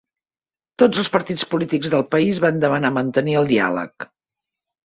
[0.83, 4.09] Tots els partits polítics del país van demanar mantenir el diàleg.